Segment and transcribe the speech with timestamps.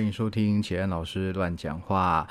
[0.00, 2.26] 欢迎收听启安老师乱讲话。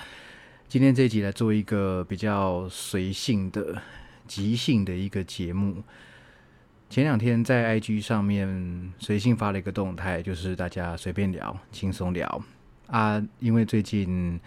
[0.67, 3.79] 今天这一集来做一个比较随性的、
[4.25, 5.84] 即兴的一个节目。
[6.89, 12.41] 前两天在 IG 上面随性发了一个动态，就是大家随便聊、轻松聊
[12.88, 13.23] 啊。
[13.38, 14.39] 因为最近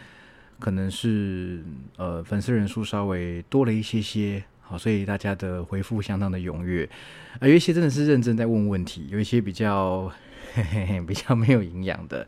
[0.58, 1.62] 可能是
[1.98, 4.42] 呃粉丝人数稍微多了一些些。
[4.62, 6.90] 好，所以大家的回复相当的踊跃，
[7.38, 10.10] 啊，有一些真的是认真在问问题，有一些比较
[10.54, 12.26] 嘿嘿嘿比较没有营养的，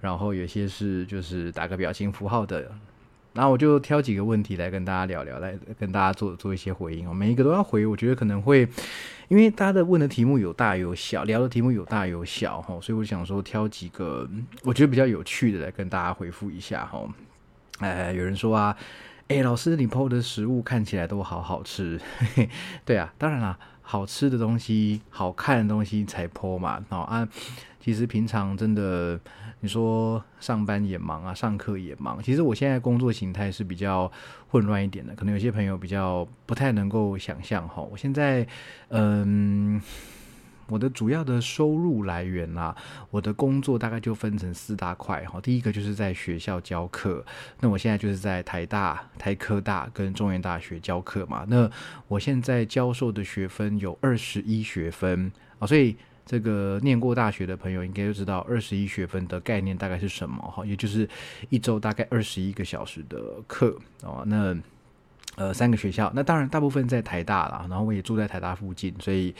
[0.00, 2.70] 然后有些是就是打个表情符号的，
[3.32, 8.68] 然后我就挑几个问题来跟大家聊聊，来跟大家做做一些回应哦，每一个都要回，我觉得可能会
[9.28, 14.28] 因为大家的问的题目有大有小，聊的题目有大有小哈，所以我想说挑几个
[14.62, 17.02] 我觉得比较有趣的来跟大家回复一下哈，
[17.80, 18.76] 呃，有人说啊。
[19.28, 21.98] 哎，老师，你剖的食物看起来都好好吃。
[22.18, 22.50] 嘿嘿
[22.84, 23.58] 对啊，当然啦，
[23.92, 26.82] 好吃的东西、好看的东西才泼嘛。
[26.88, 27.28] 哦啊，
[27.78, 29.20] 其实平常真的，
[29.60, 32.22] 你说上班也忙啊，上课也忙。
[32.22, 34.10] 其实我现在工作形态是比较
[34.48, 37.82] 混乱一点的，可能有些朋友比较不太能够想象哈。
[37.82, 38.46] 我现在，
[38.88, 39.78] 嗯。
[40.72, 42.74] 我的主要的收入来源啦，
[43.10, 45.38] 我的工作大概就分成四大块哈。
[45.42, 47.22] 第一个就是在学校教课，
[47.60, 51.44] 那我现在就是在台大、台科大跟中原大学教课嘛。
[51.46, 51.70] 那
[52.08, 61.06] 我现在教授的学分有二十一学分啊，所以这个念过大学的朋友应该就知道二十一学分的概念大概是什么哈，也就是
[61.50, 64.24] 一周大概二十一个小时的课哦。
[64.26, 64.56] 那
[65.36, 69.34] 呃三个学校，那当然大部分在台大啦，然后我也住在台大附近，所以。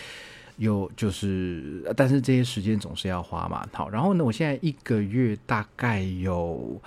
[0.56, 3.66] 有就是，但是这些时间总是要花嘛。
[3.72, 6.80] 好，然后呢，我现在一个月大概有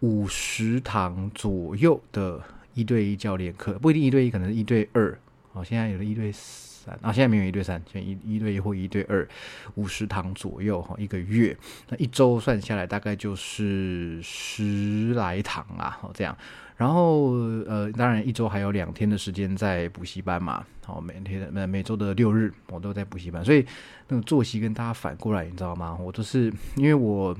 [0.00, 2.40] 五十堂左右的
[2.74, 5.18] 一对一教练课，不一定一对一，可能是一对二。
[5.52, 9.28] 好，现在有了一对三，啊，现在没有一对三，就一一对一或一对二，
[9.74, 11.56] 五十堂左右哈，一个月，
[11.88, 16.36] 那一周算下来大概就是十来堂啊，好这样。
[16.82, 17.30] 然后
[17.68, 20.66] 呃，当然一周还有两天的时间在补习班嘛。
[20.84, 23.64] 好，每天每每周的六日我都在补习班，所以
[24.08, 25.96] 那个作息跟大家反过来，你知道吗？
[26.00, 27.36] 我都是因为我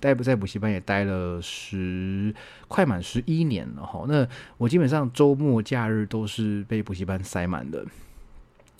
[0.00, 2.34] 待不在补习班也待了十
[2.68, 4.06] 快满十一年了哈。
[4.08, 4.26] 那
[4.56, 7.84] 我基本上周末假日都是被补习班塞满的，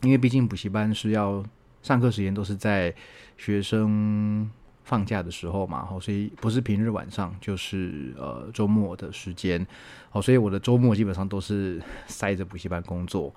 [0.00, 1.44] 因为毕竟补习班是要
[1.82, 2.94] 上课时间都是在
[3.36, 4.50] 学生。
[4.86, 9.66] 放假的时候嘛，好，所以不是平日晚上，就是呃周末的时间，
[10.10, 13.34] 好，所以我的周末基本上都是 塞着补习班工作，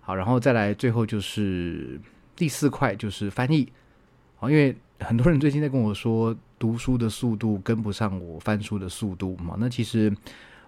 [0.00, 2.00] 好，然后再来最后就是
[2.36, 3.68] 第四块就是翻译，
[4.36, 10.16] 好，因为很多人最近在跟我说读书的速度跟不上我翻书的速度嘛，那其实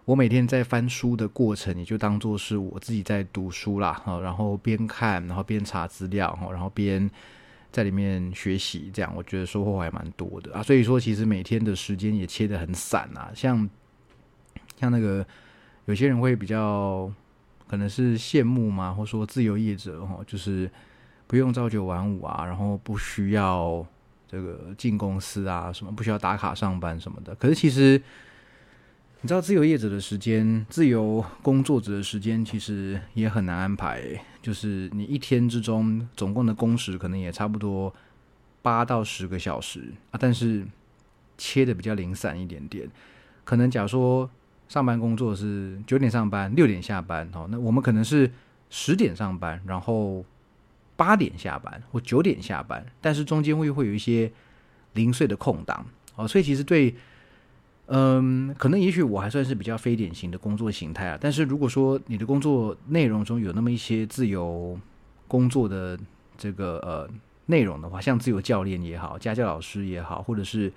[0.05, 7.09] 我每天在翻书的过程，也就当做是我自己在读书啦，好，然后边看，然后边查资料，然后边。
[7.75, 10.63] 在里面学习，这样我觉得收获还蛮多的啊。
[10.63, 13.33] 所以说，其实每天的时间也切得很散啊。
[13.35, 13.69] 像
[14.81, 15.27] 像那个
[15.87, 17.13] 有些人会比较
[17.67, 20.71] 可能是羡慕嘛，或说自由业者哈，就是
[21.27, 23.85] 不用朝九晚五啊，然后不需要
[24.29, 27.35] 这个进公司啊，什么不需要打卡上班什么的。
[27.35, 28.01] 可是其实。
[29.25, 34.23] 你知道自由业者的时间，自由工作者的时间其实也很难安排。
[34.43, 37.91] 就是你一天之中总共的工时可能也差不多
[38.61, 40.67] 八到十个小时啊，但是
[41.39, 42.87] 切的比较零散一点点。
[43.45, 44.29] 可能假如说
[44.69, 48.31] 上班工作是九点上班，六点下班，哦，那我们可能是
[48.69, 50.23] 十点上班，然后
[50.97, 54.31] 八点下班或九点下班，但是中间会会有一些
[54.93, 56.95] 零碎的空档哦，所以其实对。
[57.87, 61.19] 嗯，可能也许我还算是比较非典型的工作形态啊。
[61.21, 64.79] 但是如果说你的工作内容中有那么一些自由
[65.29, 65.99] 工作的
[66.39, 67.07] 这个呃
[67.45, 70.73] 内容的话，像自由教练也好，家教老师也好，或者是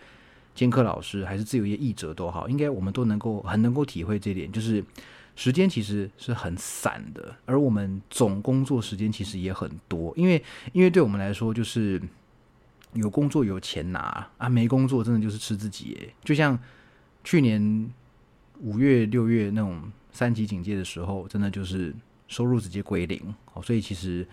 [0.53, 4.83] 兼课老师，还是自由业译者都好，应该我们都能够很能够体会这点，就是
[5.37, 10.13] 时间其实是很散的，而我们总工作时间其实也很多。
[10.17, 10.43] 因为
[10.73, 12.01] 因为对我们来说，就是
[12.91, 16.09] 有工作有钱拿啊，没工作真的就是吃自己。
[16.21, 16.59] 就像。
[17.29, 17.91] 去年
[18.61, 21.93] 五月、六月那种三级警戒的时候，真的就是
[22.29, 24.25] 收入直接归零，所以其实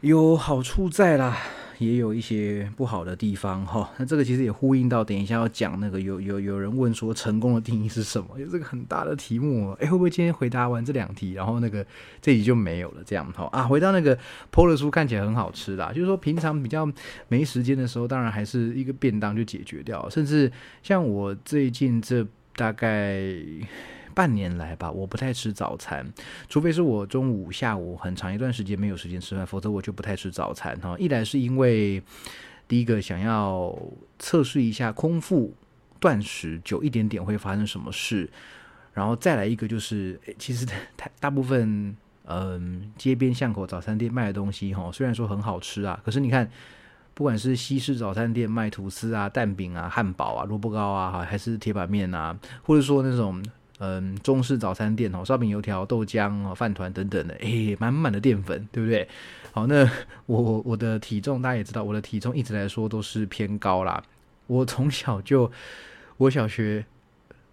[0.00, 1.36] 有好处在啦。
[1.78, 8.28] 也有一些不好的地方哈，那这个其实也呼应到等一下要讲那个有有有人问说成功的定义是什么？
[8.38, 11.84] 有这个很大的题目，哎，会不会今天回答完这两题，然后那个
[12.22, 13.02] 这集就没有了？
[13.04, 14.16] 这样哈啊，回到那个
[14.52, 16.90] PO 的书看起来很好吃的，就是说平常比较
[17.28, 20.50] 没时间的时候，当然还是一个便当就解决掉，甚至
[20.82, 23.34] 像我最近这大概。
[24.16, 26.10] 半年来吧，我不太吃早餐，
[26.48, 30.96] 除非是我中午、下午很长一段时间没有时间吃饭，否则我就不太吃早餐哈。
[30.98, 32.02] 一来是因为
[32.66, 33.78] 第一个想要
[34.18, 35.52] 测试一下空腹
[36.00, 38.26] 断食久一点点会发生什么事，
[38.94, 40.64] 然后再来一个就是，其实
[40.96, 46.50] 大大部分嗯街边巷口早餐店卖的东西哈，虽然说很好吃啊，可是你看。
[47.14, 53.42] 不管是西式早餐店卖吐司啊、蛋饼啊、汉堡啊、萝卜糕啊，还是铁板面啊，或者说那种
[53.78, 59.08] 嗯中式早餐店哦，烧饼、油条、豆浆哦、饭团等等的，诶，满满的淀粉，对不对？
[59.52, 59.88] 好，那
[60.26, 64.02] 我我的体重大家也知道，我的体重一直来说都是偏高啦。
[64.46, 65.50] 我从小就，
[66.18, 66.84] 我小学，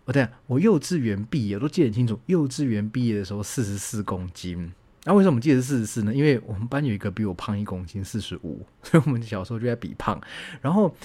[0.06, 4.72] 我等下我幼稚园毕业，都记得清楚，幼稚园毕业的时候四十四公斤。
[5.06, 6.14] 那为什么记得四十四呢？
[6.14, 10.22] 因为我们班有一个比我胖一公斤，四十五， 所以我们小时候就在比胖。
[10.62, 10.96] 然后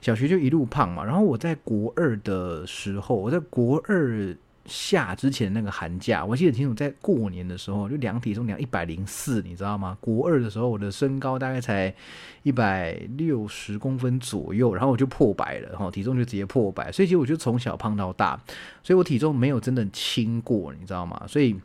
[0.00, 1.04] 小学就一路胖嘛。
[1.04, 9.96] 然后我在国二的时候，我在国二下之前那个寒假，我记得清楚，在过年的时候就量体重量一百零四，你知道吗？
[10.00, 11.94] 国二的时候我的身高大概才
[12.42, 16.92] 一百六十公分左右，然后我就破百了，哈，体重就直接破百。
[16.92, 18.40] 所以其实我就从小胖到大，
[18.82, 21.24] 所以我体重没有真的轻过，你知道吗？
[21.26, 21.58] 所以。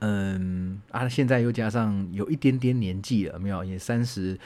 [0.00, 4.36] 嗯啊，现在又加上有一点点年纪了，没有也三十，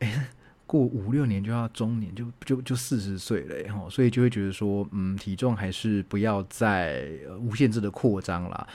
[0.00, 0.28] 哎，
[0.72, 7.10] 过五六年就要中年，就就就四十岁了哈，所以就会觉得说，嗯，体重还是不要再
[7.40, 8.66] 无限制的扩张了。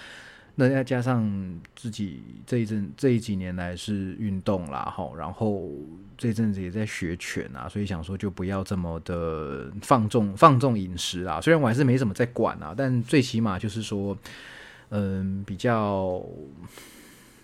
[0.56, 5.70] 那再加上自己这一阵这一几年来是运动啦，哈，然后
[6.16, 11.42] 这阵子也在学拳啊，所以想说就不要这么的放纵放纵饮食啦。
[11.42, 14.16] 虽然我还是没怎么在管啊，但最起码就是说。
[14.90, 16.24] 嗯，比较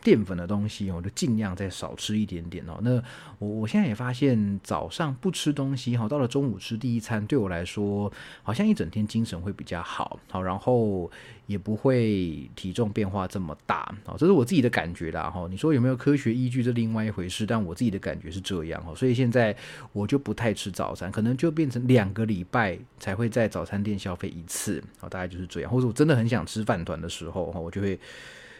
[0.03, 2.77] 淀粉的东西，我就尽量再少吃一点点哦。
[2.81, 3.01] 那
[3.39, 8.11] 我我现在也发现，早上不吃东西哈，到了中午吃第一餐，对我来说
[8.43, 11.09] 好像一整天精神会比较好，好，然后
[11.47, 15.47] 也不会体重变化这么大，哦，这是我自己的感觉啦哈。
[15.49, 18.93] 你说有没有科学依据，这另外一回事，但我自己的感觉是这样哈。
[18.93, 19.55] 所以现在
[19.93, 25.71] 我就不太吃早餐，可能就变成两个礼拜才会在早餐店消费一次，哦，大概就是这样。
[25.71, 27.97] 或者我真的很想吃饭团的时候哈，我就会。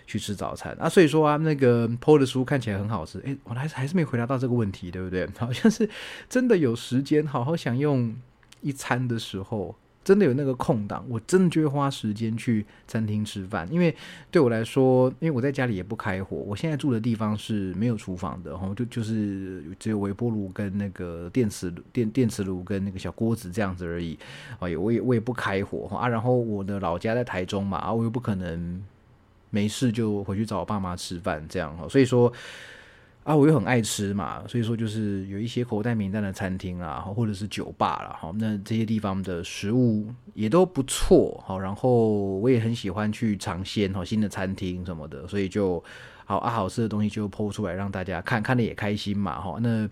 [0.05, 5.27] 去吃早餐啊，所以说啊，那个 PO 的书看起来很好吃，诶，我还是还是没回答到这个问题，对不对？
[5.39, 5.89] 好像是
[6.29, 8.15] 真的有时间好好享用
[8.61, 13.65] 一餐的时候，真的有那个空档，我真的就会花时间去餐厅吃饭。
[13.71, 13.95] 因为
[14.29, 24.19] 对我来说，因为我在家里也不开火，我现在住的地方是没有厨房的，哈，就就是只有微波炉跟那个电磁电电磁炉跟那个小锅子这样子而已。
[24.59, 28.83] 啊，也我也我也不开火啊，然后我的老家在台中嘛，啊，我又不可能。
[29.53, 32.33] 没事就回去找我爸妈吃饭，这样哈，所以说
[33.23, 45.81] 啊，我又很爱吃嘛，所以说就是有一些口袋名单的餐厅啊，或者是酒吧了哈，那这些地方的食物也都不错哈，然后我也很喜欢去尝鲜哈，新的餐厅什么的，所以就
[46.25, 49.87] 好啊，好吃的东西就剖出来让大家看看的也开心嘛哈，那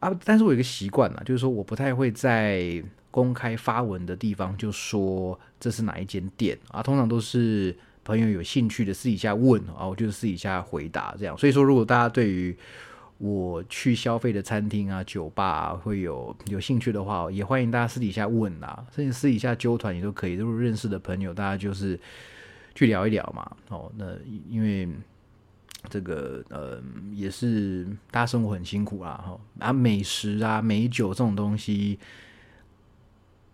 [0.00, 7.74] 啊，但是我有一个习惯啊，就是说我不太会在公开发文的地方就说这是哪一间店啊，通常都是。
[8.04, 11.36] 朋友有兴趣的私底下问啊，我就私底下回答这样。
[11.38, 12.56] 所以说，如果大家对于
[13.18, 20.32] 我去消费的餐厅啊、酒吧啊会有有兴趣的话，也欢迎大家私底下问啊，甚至私底下揪团也都可以。
[20.32, 21.98] 如果认识的朋友，大家就是
[22.74, 23.56] 去聊一聊嘛。
[23.68, 24.06] 哦，那
[24.48, 24.88] 因为
[25.88, 26.82] 这个呃
[27.14, 31.98] 也是大家生活很辛苦啊，哈啊美食啊美酒这种东西。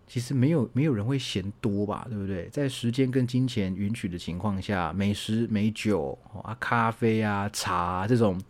[0.09, 2.49] 其实没有没有人会嫌多吧，对不对？
[2.49, 8.41] 在时间跟金钱允许的情况下，美食、美酒啊、咖啡啊、茶这种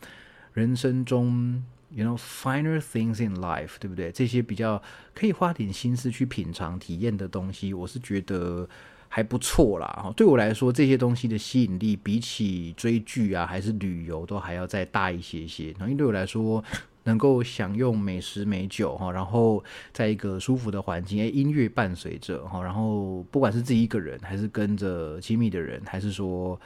[0.53, 1.61] 人生中
[1.91, 4.09] ，you know finer things in life，对不对？
[4.09, 4.81] 这些比较
[5.13, 8.65] 可以花点心思去品尝、体验的东西，我是觉得
[9.09, 10.13] 还不错啦。
[10.15, 15.71] 对我来说，这些东西的吸引力比起追剧啊，还是旅游都还要再大一些些。
[15.81, 16.63] 因为对我来说。
[17.03, 26.59] 能够享用美食美酒哈，然后在一个舒服的环境，哎，音乐伴随着哈，然后不管是自己一个人，还是跟着亲密的人，还是说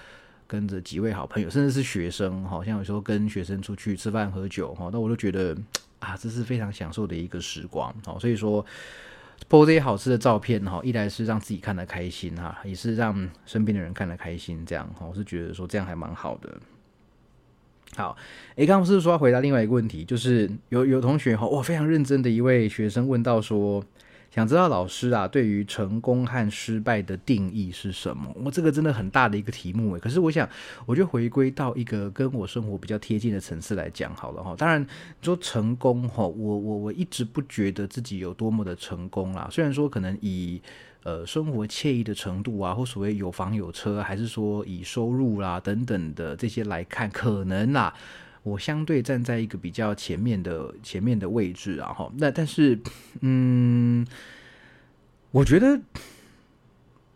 [0.48, 5.56] 跟着几位好朋友，甚至是学生哈，像有时候跟学生出去吃饭喝酒哈，那我都觉得
[6.00, 8.18] 啊，这是非常享受的一个时光哈。
[8.20, 8.66] 所以说，
[9.48, 16.60] 播这些好吃的照片哈，一来是让自己看得开心哈，也是让身边的人看得开心，这样哈，我是觉得说这样还蛮好的。
[17.96, 18.18] 好，
[18.56, 23.84] 诶，刚刚不是说要回答另外一个问题，就是有有同学哈，哇，非常认真的一位学生问到说，
[24.32, 28.36] 想知道老师啊，对于成功和失败的定义是什么？
[28.44, 30.50] 我这个真的很大的一个题目诶，可是我想，
[30.86, 34.56] 我就回归到一个跟我生活比较贴近的层次来讲好了哈。
[34.58, 34.86] 当然，
[35.22, 40.62] 说成功哈，我我我一直不觉得自己有多么的成功啦，虽然说可能以。
[41.04, 47.94] 呃，生活惬意的程度啊，或所谓有房有车，还是说以收入啦等等的这些来看，可能啊
[48.42, 52.10] 我相对站在一个比较前面的前面的位置啊，哈。
[52.18, 52.80] 那但是，
[53.20, 54.08] 嗯，
[55.32, 55.78] 我觉得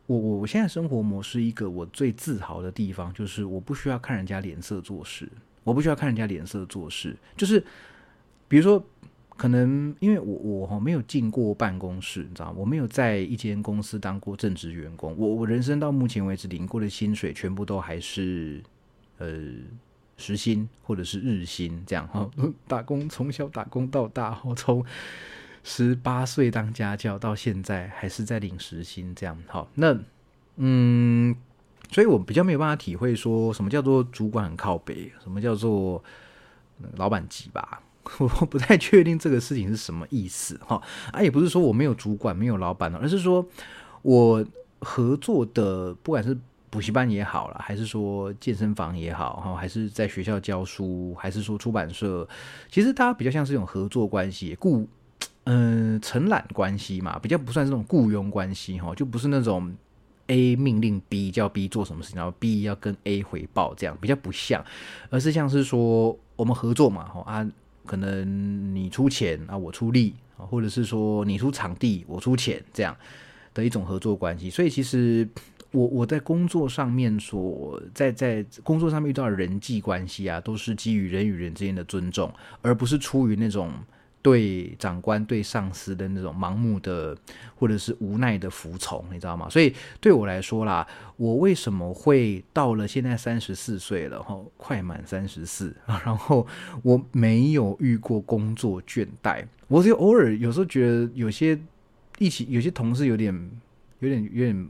[0.06, 5.30] 我我我现在生活模式一个我最自豪的地方，就是我不需要看人家脸色做事，
[5.64, 7.64] 我不需要看人家脸色做事，就是
[8.50, 8.86] 比如说。
[9.38, 15.16] 可能因为我我哈没有进过办公室，你知道，我没有在一间公司当过正职员工。
[15.18, 18.62] 我我人生到目前为止领过的薪水，全部都还是
[19.20, 19.28] 呃
[20.18, 22.28] 时薪或者是日薪这样哈。
[22.68, 24.84] 打工从小打工到大，我从
[25.64, 29.38] 十八岁当家教到现在还是在领时薪这样。
[29.48, 29.96] 好，那
[30.56, 31.36] 嗯，
[31.92, 36.04] 所以我比较没有办法体会说什么叫做主管很靠北，什么叫做
[36.96, 37.84] 老板级吧。
[38.20, 43.46] 我不太确定这个事情是什么意思哈啊，也不是说我没有主管没有老板而是说
[44.02, 44.46] 我
[44.80, 46.38] 合作的不管是
[46.70, 52.28] 补习班也好了，还是说健身房也好哈，还是在学校教书，还是说出版社，
[52.70, 54.86] 其实大家比较像是一种合作关系，雇
[55.46, 59.74] 嗯承揽关系嘛，比较不算这种雇佣关系哈，就不是那种
[60.28, 64.64] A 命令 B 叫 B 做什么事情，然后 B 要跟 A 回报这样，比较不像，
[65.10, 67.50] 而是像是说我们合作嘛哈啊。
[67.88, 72.96] 可能你出钱啊，我出力啊，或者是说你出场地，我出钱，这样
[73.54, 74.50] 的一种合作关系。
[74.50, 75.28] 所以其实
[75.72, 83.72] 我我在工作上面所在在工作上面遇到的人际关系啊，都是基于人与人之间的尊重，而不是出于那种。
[84.22, 87.18] 对长官、对上司的那种盲目的
[87.56, 89.48] 或者是无奈的服从，你知道吗？
[89.50, 96.46] 所以对我来说啦，我为什么会到了现在三十四岁了，哈，快满三十四， 然后
[96.84, 101.58] 我没有遇过工作倦怠，我就偶尔有时候觉得有些
[102.18, 103.52] 一起有些同事有点。
[104.00, 104.70] 有点有点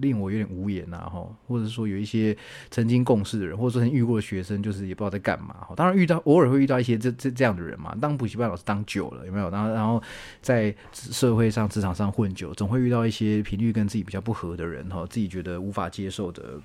[0.00, 2.34] 令我有点无言呐，哈，或者说有一些
[2.70, 5.54] 曾经共事的人，或者说曾遇过的学生，就是也不知道在干嘛。
[5.54, 7.94] 哈当然遇到偶尔会遇到一些这这这样的人嘛。
[8.00, 9.50] 当补习班老师当久了，有没有？
[9.50, 10.02] 然后然后
[10.40, 16.58] 在社会上职场上混久，总会遇到一些频率跟自己比较不合的人，哈，自己觉得无法接受的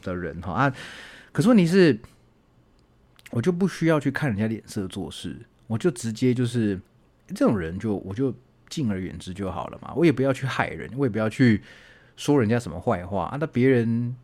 [0.00, 0.74] 的人，哈啊。
[1.32, 2.00] 可是问题是，
[3.30, 6.80] 我就不需要去看人家脸色做事，我就直接就是
[7.28, 8.34] 这种人，就我就。
[8.72, 11.60] 敬而远之就好了嘛，我也不要去害人，我也不要去
[12.16, 13.36] 说人家什么坏话啊。
[13.38, 14.16] 那别人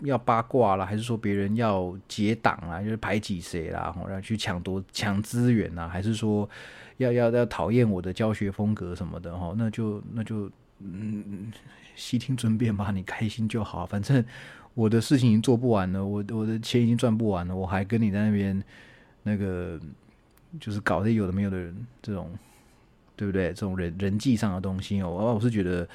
[0.00, 6.46] 要八卦啦，还是说别人要结党啊，就是排挤谁啦，然后去抢夺抢资源啊，还是说
[6.98, 9.54] 要要要讨厌我的教学风格什么的哈？
[9.56, 11.50] 那就那就嗯，
[11.96, 13.86] 悉听尊便吧，你开心就好。
[13.86, 14.22] 反正
[14.74, 18.62] 我的事情已经做不完了，我我的钱已经赚不完了，我还跟你在那边
[19.22, 19.80] 那个
[20.60, 22.30] 就是搞这有的没有的人这种。
[23.20, 23.48] 对不对？
[23.48, 25.86] 这种人人际上的东西哦，我我是觉得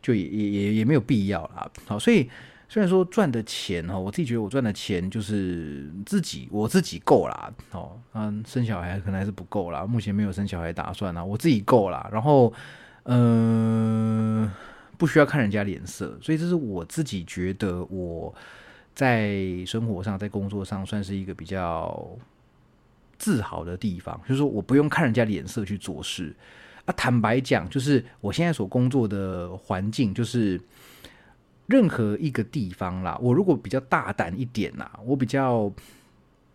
[0.00, 1.70] 就也也也也没有必要啦。
[1.86, 2.28] 好，所以
[2.68, 7.52] 虽然说赚的钱哈，我自己觉得我赚的钱就是自己我自己够啦。
[7.70, 12.10] 哦，嗯，生小孩可能还是不够啦，目前没有生小孩打算啦，我自己够啦。
[12.12, 12.52] 然后，
[13.04, 14.50] 嗯，
[14.98, 18.34] 不需要看人家脸色，所以这是我自己觉得我
[18.92, 22.18] 在生活上、在工作上算是一个比较
[23.18, 26.34] 自豪的地方，就是说我不用看人家脸色去做事。
[26.92, 30.60] 坦白讲，就是我现在所工作的环境，就是
[31.66, 33.18] 任何一个地方啦。
[33.20, 35.72] 我如果比较大胆一点呐，我比较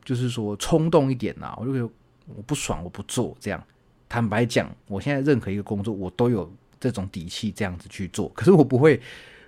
[0.06, 1.92] 就是说冲动一点呐，我就
[2.28, 3.64] 我不爽我不做这样。
[4.08, 8.30] 坦白讲，我现在任何一个工作，我都有这种底气这样子去做。
[8.30, 9.00] 可是我不会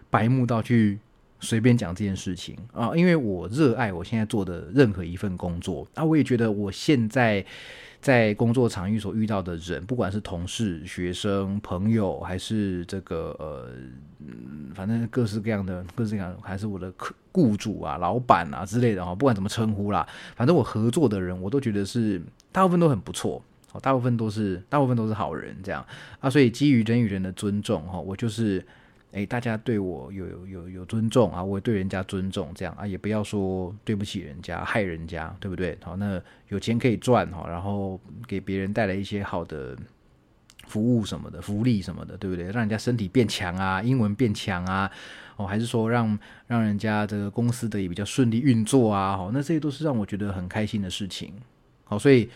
[0.09, 0.99] 白目到去
[1.39, 7.45] 随便讲这件事情啊，因为我热爱我现在做的任何一份工作啊，我也觉得我现在。
[8.01, 13.69] 在工作场域所遇到的人，不管是同事、学生、朋友，还是这个呃，
[14.73, 23.43] 反正各式各样的、各式各样，还是我的客雇主啊、老板啊之类的哈，不管怎么称呼啦，反正我合作的人，我都觉得是大部分都很不错，
[23.81, 25.85] 大部分都是大部分都是好人这样
[26.19, 28.65] 啊，所以基于人与人的尊重哈，我就是。
[29.11, 35.75] 哎，大家对我有有有有尊重啊，我也对人家尊重，这样啊，也不要说对不起人家，害人家，对不对？
[35.81, 39.75] 好，那有钱可以赚哈，然后给别人带来一些好的
[40.67, 42.45] 服务什么的，福利什么的，对不对？
[42.45, 44.91] 让人家身体变强啊，英文变强啊，
[45.37, 51.33] 哦，还是说让让人家这个公司的也比较顺利运作啊，好，那这些都是让我觉得很开心的事情。
[51.83, 52.29] 好，所以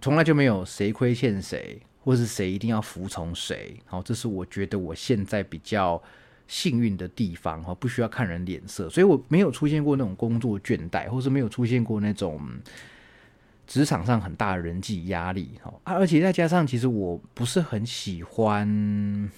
[0.00, 1.82] 从来就没有谁亏欠谁。
[2.08, 3.78] 或是谁一定要服从谁？
[3.84, 6.02] 好，这是我觉得我现在比较
[6.46, 12.40] 幸运的地方哈，不需要看人脸色，所以我没有出现过那种工作倦怠，或是没有出现过那种
[13.66, 15.70] 职场上很大的人际压力哈。
[15.84, 19.30] 啊，而且再加上，其实我不是很喜欢，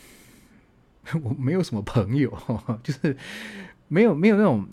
[1.24, 2.32] 我没有什么朋友，
[2.84, 3.16] 就是
[3.88, 4.64] 没有没有那种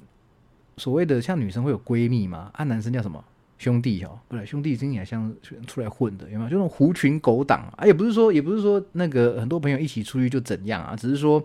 [0.78, 3.26] 所谓的像女生会有闺蜜嘛，啊，男生叫什么
[3.58, 5.34] 兄弟哦，不对，兄弟听起来像
[5.66, 6.50] 出来混的，有没有？
[6.50, 11.44] 就那种狐群狗党啊，也不是说，也不是说那个很多朋友一起出去就怎样啊，只是说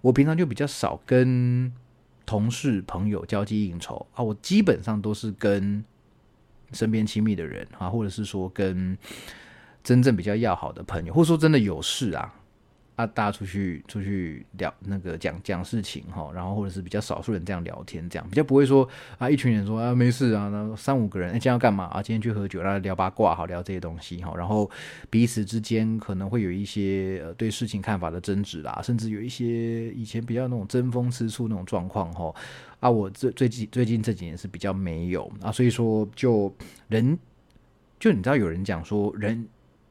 [0.00, 1.72] 我平常就比较少跟
[2.24, 5.82] 同事朋友交际应酬啊，我基本上都是跟
[6.72, 8.96] 身边亲密的人啊，或者是说跟
[9.82, 12.34] 真正比较要好的朋友，或者说真的有事啊。
[12.98, 18.86] 啊，大家出去出去聊那个讲讲事情哈，然后或者是比较少数人这样聊天，这样比较不会说
[19.18, 22.02] 啊，一群人说啊没事啊，那三五个人哎，今天要干嘛啊？
[22.02, 24.68] 今天去喝酒，然后聊八卦，好聊这些东西哈，然后
[25.08, 32.34] 彼此之间可能会有一些呃对事情看法的争执啦，甚至有一些以前比较那种争风吃醋那种状况哈。
[32.80, 36.52] 啊，我这最近最近这几年是比较没有啊，所以说就
[36.88, 37.16] 人
[38.00, 39.46] 就你知道有人讲说人。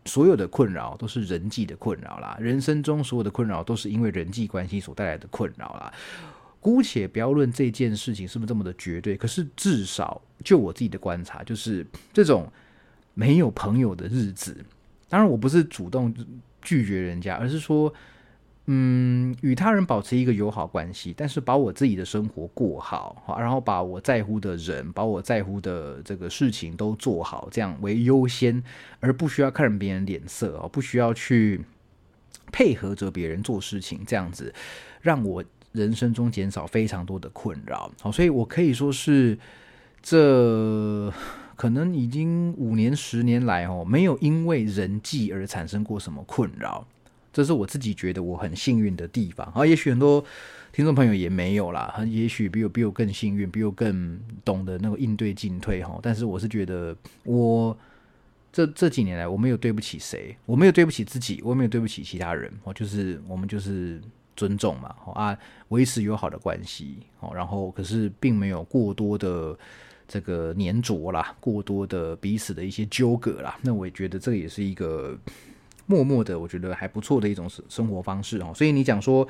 [0.08, 5.94] 所有的困扰都是人际的困扰啦，人生中所有的困扰都是因为人际关系所带来的困扰啦。
[6.60, 12.52] 姑且不要论这件事情是不是这么的绝对，可是至少就我自己的观察，就是这种
[13.14, 14.66] 没有朋友的日子，
[15.10, 16.12] 当然我不是主动
[16.62, 17.94] 拒绝人家，而是说。
[18.70, 19.07] 嗯，
[19.42, 28.64] 与他人保持一个友好关系，但是把我自己的生活过好，然后把我在乎的人、把我在乎的这个事情都做好，这样为优先，
[29.00, 31.62] 而不需要看别人脸色哦，不需要去
[32.52, 34.54] 配合着别人做事情，这样子
[35.02, 37.92] 让我人生中减少非常多的困扰。
[38.02, 39.38] 好，所以我可以说是
[40.02, 41.14] 这
[41.56, 46.88] 可能已经五年、十年来哦，没有因为人际而产生过什么困扰。
[47.38, 50.26] 这是我自己觉得我很幸运的地方啊，也许很多
[50.74, 56.00] 听众朋友也没有啦，也许比我比我更幸运，比我更懂得那个应对进退哈。
[56.02, 57.78] 但是我是觉得我
[58.52, 64.02] 这这几年来我没有对不起谁，我没有对不起自己，我没有对不起其他人，哦就是我们就是
[64.36, 69.56] 尊重嘛，啊，维持友好的关系，哦，然后可是并没有过多的
[70.08, 75.16] 这个粘着啦，过多的彼此的一些纠葛啦，那我也觉得这个也是一个。
[75.88, 78.52] 默默的，我觉得还不错的一种生生活方式哦。
[78.54, 79.28] 所以你讲说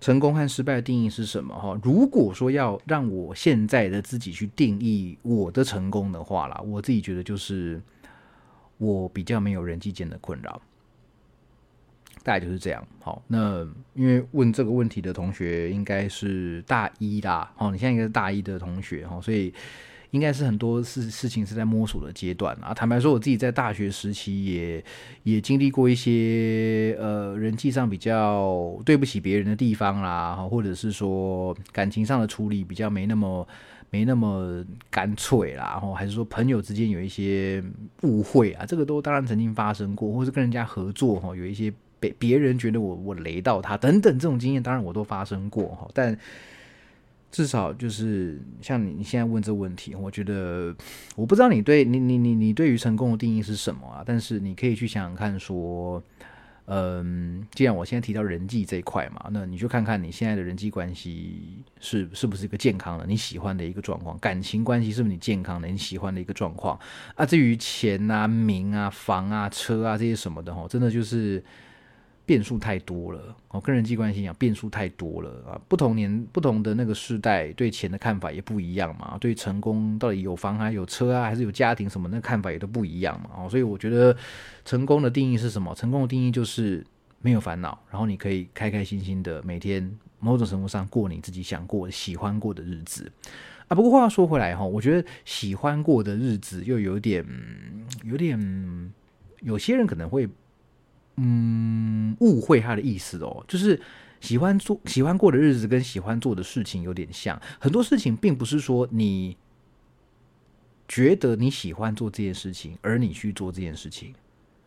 [0.00, 1.78] 成功和失败的定义是什么哈？
[1.84, 7.80] 如果说要让我现在的自己去定义我的成功的话啦，我自己觉得就是
[8.78, 10.60] 我比较没有人际间的困扰，
[12.24, 12.84] 大概就是这样。
[13.00, 13.62] 好，那
[13.94, 19.52] 因为问这个问题的同学应该是大一啦，哦，你现在应该是大一的同学哈，所以。
[20.12, 22.72] 应该是很多事事情是在摸索的阶段啊。
[22.72, 24.84] 坦白说，我自己在大学时期也
[25.22, 33.48] 也经历过一些呃人际上比较对不起别人的地方啦，或者是说感情上的处理比较没那么
[33.88, 37.64] 没那么干脆啦，然后还是说朋友之间有一些
[38.02, 46.18] 误会啊，这个都当然曾经发生过，或是跟人家合作哈，有一些别别人觉得我我雷到他等等这种经验，当然我都发生过哈，但。
[47.32, 50.76] 至少就是像你你现在问这问题，我觉得
[51.16, 54.04] 我不知道你对你你你你对于成功的定义是什么啊？
[54.06, 56.02] 但是你可以去想想看，说，
[56.66, 66.78] 嗯，既然我现在提到人际这一块嘛，那你就看看你现在的人际关系是是不是一个健康的、你喜欢的一个状况，感情关系是不是你健康的、你喜欢的一个状况
[67.14, 67.24] 啊？
[67.24, 71.42] 至于钱啊、名啊、房啊、车啊这些什么的，哈，真的就是。
[72.24, 75.60] 变数太多了，哦，跟人际关系一样，变数太多了啊！
[75.68, 79.18] 不同年、不同的那个时代，对钱的看法也不一样嘛。
[79.20, 83.30] 对成功到底有房啊、有车啊，还是有家庭什么，那看法也都不一样嘛。
[83.36, 84.16] 哦，所以我觉得
[84.64, 85.74] 成功的定义是什么？
[85.74, 86.86] 成功的定义就是
[87.20, 93.10] 没有烦恼，然后你可以开开心心的每天某种程度上过你自己想过、喜欢过的日子
[93.66, 93.74] 啊。
[93.74, 97.26] 不过话说回来哈，我觉得喜欢过的日子又有点、
[98.04, 98.92] 有点，
[99.40, 100.28] 有些人可能会。
[101.16, 103.78] 嗯，误会他的意思哦，就是
[104.20, 107.40] 喜欢做、喜欢过的日子跟喜欢做的事情有点像。
[107.60, 109.36] 很多事情并不是说你
[110.88, 114.14] 觉得你喜欢做这件事情，而你去做这件事情。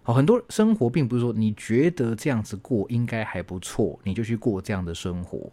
[0.04, 5.52] 好，很多生活并不是说你觉得这样子过应该还不错，你就去过这样的生活。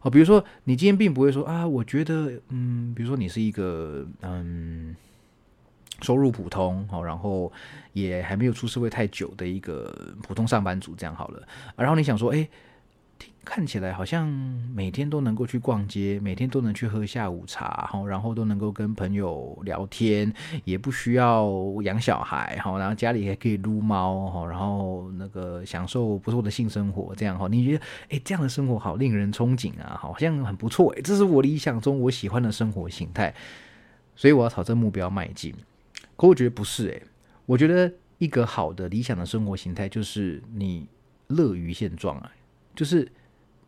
[0.00, 4.94] 好，比如说你今天并不会说啊，我觉得嗯，比如说你是一个嗯。
[6.02, 7.52] 收入普通，好，然后
[7.92, 11.42] 也还没有出社会太久的一个普通上班族，这样好了。
[11.76, 12.48] 然后你想说，哎，
[13.44, 14.28] 看起来好像
[14.74, 20.30] 每天都能够去逛街，每天都能去喝下午茶，好，然后都能够跟朋友聊天，
[20.64, 21.50] 也不需要
[21.82, 33.32] 养小孩，好，然后家里还可以撸猫，好，然后那个享受不错的性生活，这样哈，你觉得，哎，这样的生活好令人憧憬啊，好像很不错，哎，这是我理想中我喜欢的生活形态，
[34.14, 35.54] 所以我要朝这目标迈进。
[36.16, 37.02] 可我觉得不是诶，
[37.44, 40.86] 我觉得一个好的理想的生活形态就是你
[41.28, 42.32] 乐于现状啊，
[42.74, 43.10] 就是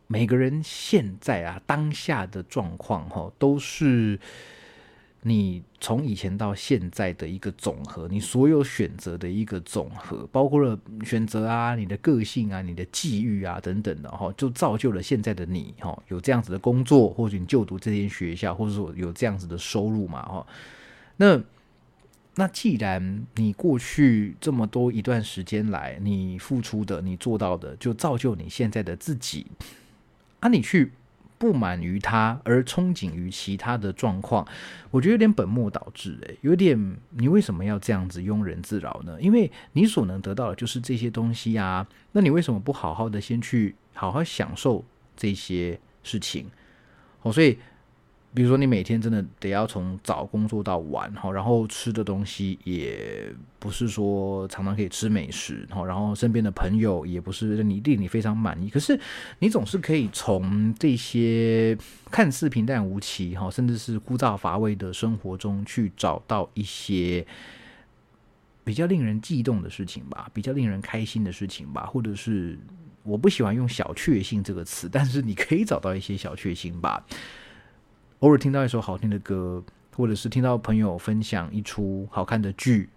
[0.06, 4.18] 每个人现在啊当下的状况哈，都是
[5.22, 20.46] 你从以前到现在的一个总和，你所有选择的一个总和，包括了选择啊、你的个性啊、你的际遇啊等等的哈，就造就了现在的你哈，有这样子的工作，或者你就读这间学校，或者说有这样子的收入嘛哈。
[21.16, 21.38] 那
[22.38, 29.46] 那既然你过去这么多一段时间来，你付出的、你做到的，就造就你现在的自己，
[30.40, 30.92] 啊，你去。
[31.40, 34.44] 不满于他而憧憬于其他的状况，
[34.90, 39.16] 我觉得有点本末倒置，诶，有点你为什么要这样子庸人自扰呢？
[39.20, 44.84] 因为你所能得到的就是这些东西呀，那你为什么不好好的先去好好享受
[45.16, 46.46] 这些事情？
[47.22, 47.56] 哦，所以。
[48.34, 58.68] 比如说，你每天真的得要从早工作到晚，哈，然后吃的东西也不是说常常可以吃美食，哈，然后身边的朋友也不是你令你非常满意。
[58.68, 59.00] 可是
[59.38, 61.76] 你总是可以从这些
[62.10, 67.26] 看似平淡无奇，哈，甚至是枯燥乏味的生活中去找到一些
[68.62, 72.58] 比较令人悸动的事情吧，比较令人开心的事情吧，或者是
[73.02, 77.02] 我不喜欢用小确幸这个词，但是你可以找到一些小确幸吧。
[78.20, 79.62] 偶尔听到一首好听的歌，
[79.96, 82.88] 或者是听到朋友分享一出好看的剧，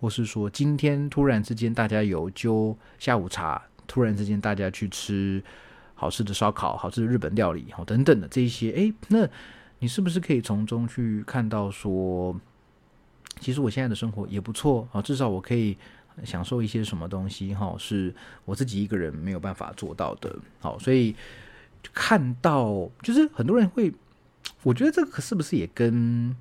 [0.00, 5.44] 或是说今天突然之间大家有就下午茶，突然之间大家去吃
[5.94, 9.28] 好吃的烧烤、好吃的日本料理，好等等的这一些，哎，那
[9.80, 12.34] 你是不是可以从中去看到说，
[13.38, 15.76] 其实我现在的生活也不错啊，至少我可以
[16.24, 18.14] 享受一些什么东西哈，是
[18.46, 20.34] 我自己一个人没有办法做到的。
[20.58, 21.14] 好，所以
[21.92, 23.92] 看到就是很多人会。
[24.62, 26.36] 我觉得这个是不是也跟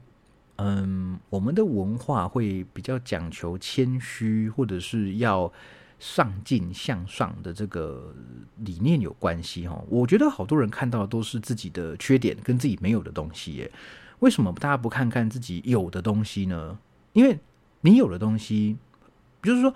[0.58, 5.52] 嗯我们的文化会比较讲求谦虚，或者是要
[6.00, 8.14] 上进向上的这个
[8.58, 9.82] 理念有关系哈？
[9.90, 13.72] 我觉得好多人看到的都是自己的缺点跟自己没有的东西耶。
[14.20, 16.78] 为什么大家不看看自己有的东西呢？
[17.14, 17.40] 因为
[17.82, 18.76] 你有的东西，
[19.42, 19.74] 就是说，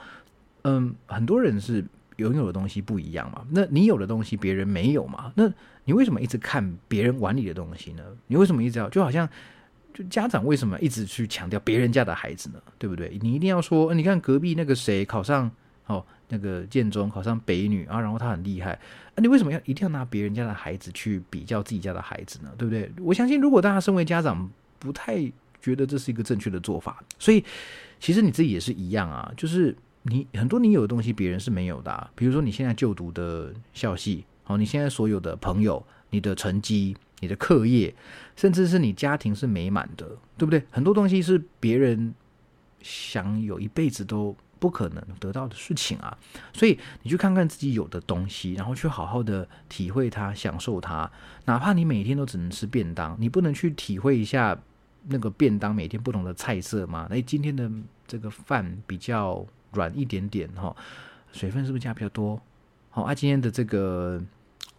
[0.63, 1.86] 嗯，很多人是
[2.17, 3.45] 拥有的东西不一样嘛。
[3.49, 5.32] 那你有的东西别人没有嘛？
[5.36, 5.52] 那
[5.86, 8.04] 你为什么一直看别人碗里的东西呢？
[8.28, 9.28] 你为什么一直要就好像
[9.93, 12.62] 就家长为什么一直去强调别人家的孩子呢？
[12.78, 13.17] 对不对？
[13.21, 15.49] 你一定要说，你看隔壁那个谁考上
[15.86, 22.52] 哦，那个建中考上北女啊，然后他很厉害啊，你为什么要一定要拿别人家的孩子去比较自己家的孩子呢？
[22.58, 22.91] 对不对？
[23.02, 24.49] 我相信，如果大家身为家长，
[24.80, 27.04] 不太觉得这是一个正确的做法。
[27.19, 27.43] 所以，
[27.99, 34.26] 其实你自己也是一样啊，就是你很多你有的东西别人是没有的，比如说你现在就读的校系。
[34.46, 37.96] 好，你现在所有的朋友、你的成绩、你的课业，
[38.36, 40.06] 甚至是你家庭是美满的，
[40.38, 40.62] 对不对？
[40.70, 42.13] 很多东西是别人
[42.82, 46.18] 想有一辈子都不可能得到的事情啊。
[46.52, 51.10] 所以你去看看自己有的东西，然后去好好的体会它、享受它。
[51.46, 54.60] 哪怕你每天都只能吃便当，你不能去体会一下
[55.08, 57.08] 那个便当每天不同的菜色吗？
[57.10, 57.72] 哎，今天的
[58.06, 60.76] 这个饭比较软一点点哈，
[61.32, 62.40] 水分是不是加比较多？
[62.90, 64.22] 好啊，今天的这个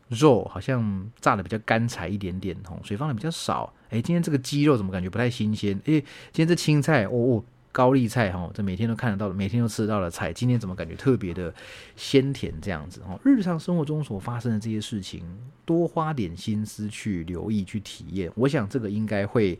[0.08, 3.72] 肉好像炸的比较干柴一点点，哦，水放的比较少。
[3.90, 5.76] 哎，今天这个鸡肉怎么感觉不太新鲜？
[5.86, 6.00] 哎，
[6.32, 11.52] 今天这青菜，哦哦，高丽菜，哈，这每天都看得到的，每天都吃得到的菜，今天怎么感觉特别的
[11.96, 12.54] 鲜甜？
[12.60, 15.24] 这样子，哦，日常生活中所发生的这些事情，
[15.64, 19.58] 多花点心思去留意、去体验，我想这个应该会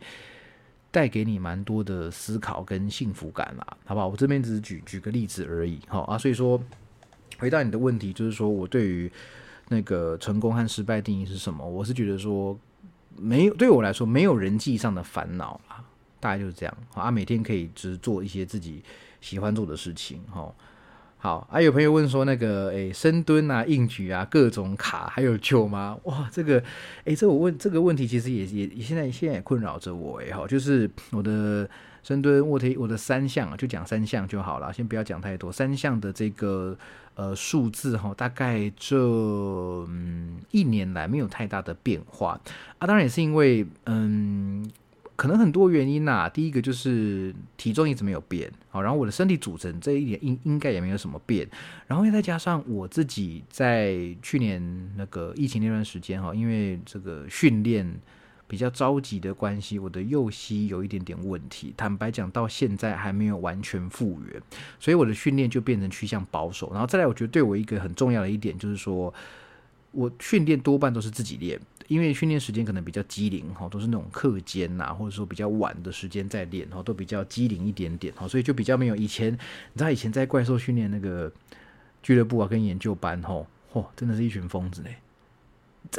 [0.95, 4.07] 带给你蛮多的思考跟幸福感啦，好不好？
[4.07, 6.57] 我这边只是举举个例子而已，好啊，所以说。
[7.37, 9.11] 回答你的问题，就是说我对于
[9.67, 11.67] 那个成功和失败定义是什么？
[11.67, 12.57] 我是觉得说
[13.17, 15.83] 没有，对我来说没有人际上的烦恼啊，
[16.21, 17.11] 大概就是这样啊。
[17.11, 18.81] 每天可以只做一些自己
[19.19, 20.49] 喜欢做的事情，哈。
[21.25, 25.97] 好，还有朋友问说那个诶，深蹲啊、硬举啊，各种卡还有救吗？
[26.03, 26.61] 哇，这个
[27.05, 31.67] 诶，这我问这个问题其实也也现在现在也困扰着我诶，哈，就是我的。
[32.03, 35.51] 深蹲、卧推，我的三项啊，就讲三项就好了，先不要讲太多。
[35.51, 36.77] 三项的这个
[37.15, 38.95] 呃数字哈，大概这
[39.89, 42.39] 嗯一年来没有太大的变化
[42.77, 42.85] 啊。
[42.85, 44.69] 当然也是因为嗯，
[45.15, 46.29] 可能很多原因呐。
[46.29, 51.47] 第一个就是体重一直没有变，好，然后我的身体组成这一点应应该也没有什么变。
[51.87, 57.99] 然后再加上我自己在去年那个疫情那段时间哈，因为这个训练。
[58.47, 64.39] 比较着急的关系，我的右膝有一点点问题，坦白讲，到现在还没有完全复原，
[64.79, 66.69] 所以我的训练就变成趋向保守。
[66.71, 69.11] 然后再来，我觉得对我一个很重要的一点就是说，
[69.91, 81.31] 我训练多半都是自己练，因为训练时间可能比较机灵哈，都是那种课间呐，或者说比较晚的时间在练哈，都比较机灵一点点哈，所以就比较没有以前，你知道以前在怪兽训练那个
[82.01, 84.95] 俱乐部啊，跟研究班吼，嚯，真的是一群疯子嘞。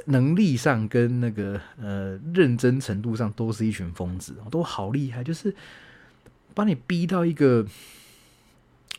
[0.06, 5.54] 能力上跟那个呃认真程度上都是一群疯子，都好厉害，就是
[6.54, 7.64] 把你逼到一个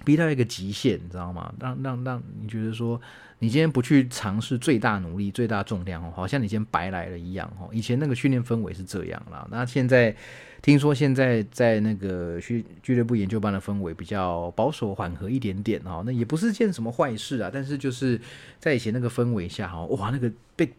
[0.05, 1.53] 逼到一个极限，你知道吗？
[1.59, 3.01] 让让让你觉得说。
[3.39, 7.69] 你今天不去尝试最大努力、最大重量哦，好像你今天白来了一样哦。
[7.71, 10.15] 以前那个训练氛围是这样啦，那现在
[10.63, 16.01] 听说现在在那个俱俱乐部研究班的氛围比较保守、缓和一点点哦。
[16.03, 18.19] 那也不是件什么坏事啊，但是就是
[18.59, 20.73] 在以前那个氛围下哈，哇，那个被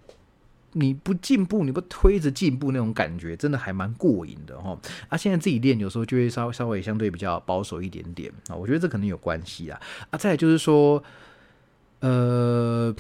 [0.73, 4.77] 你不进步、你不推着进步那种感觉，真的还蛮过瘾的哈。
[5.09, 9.81] 啊，现在自己练有时候就会稍稍微相对比较保守一点点啊，我觉得这可能有关系啊。
[10.11, 11.01] 啊，再就是说。
[12.01, 12.95] 呃，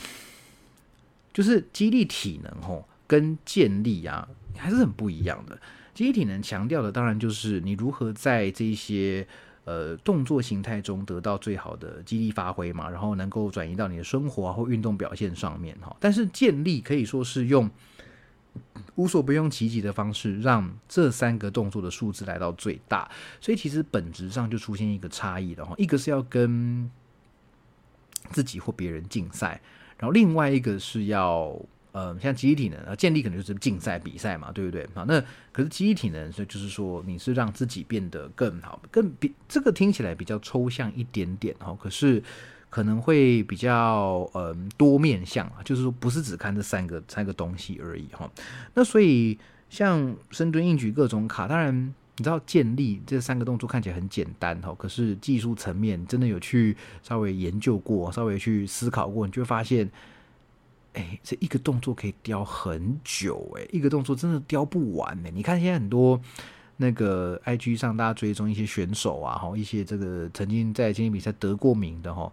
[1.32, 5.58] 就是激励体能吼，跟健力啊还是很不一样的。
[5.94, 9.26] 激励体能强调的当然就是你如何在这些
[9.64, 15.96] 呃动作形态中得到最好的激励发挥嘛，然后能够转移到你的生活或运动表现上面哈。
[15.98, 17.68] 但是健力可以说是用
[18.94, 23.10] 无所不用其极的方式，让这三个动作的数字来到最大。
[23.40, 26.90] 所以其实本质上就出现一个差异了哈，一个是要跟
[28.30, 29.60] 自己或别人竞赛，
[29.98, 31.58] 然后另外一个是要，
[31.92, 34.86] 呃，像集体能啊，建立可能就是竞赛比赛嘛，对不对？
[34.94, 35.20] 好，那
[35.52, 42.22] 可是集体能，所以就是说你是让自己变得更好，更比这个听起来比较抽象一点点哈，可是
[42.70, 48.30] 可能会比较嗯多面向啊，就是说不是只看这三个三个东西而已哈。
[48.74, 49.38] 那所以
[49.68, 51.94] 像深蹲、硬举各种卡，当然。
[52.18, 59.88] 你知道建立这三个动作看起来很简单哈，可是技术层面真的有去稍微研究过，稍微去思考过，你就会发现，
[60.94, 65.30] 哎，这一个动作可以雕很久哎，一个动作真的雕不完哎。
[65.30, 66.20] 你看现在很多
[66.78, 72.32] 那个 IG 上大家追踪一些选手啊，哈，一些这个曾经在健力比赛得过名的哈，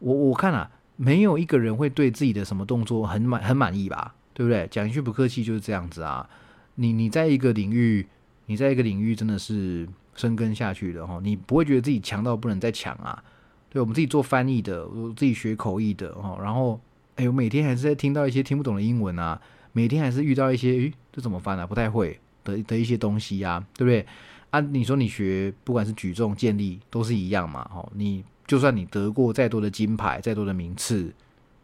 [0.00, 4.16] 我我看啊，没有一个人会对自己的什么动作很满很满意吧？
[4.34, 4.66] 对不对？
[4.68, 6.28] 讲一句不客气就是这样子啊。
[6.74, 8.04] 你你在一个领域。
[8.46, 13.22] 你在一个领域真的是深耕下去的哈，你不会觉得自己强到不能再强啊？
[13.70, 16.78] 对我们自己做翻译的，我自己学口译的哈，然后
[17.16, 19.40] 哎，我每天还是在听到一些听不懂的英文啊，
[19.72, 21.66] 每天还是遇到一些诶，这怎么翻啊？
[21.66, 24.04] 不太会的的一些东西呀，对不对？
[24.50, 27.64] 啊，你说你学不管是举重、健力都是一样嘛？
[27.64, 31.10] 哈，你就算你得过再多的金牌、再多的名次，